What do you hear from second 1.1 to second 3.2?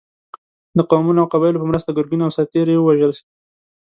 او قبایلو په مرسته ګرګین او سرتېري یې ووژل.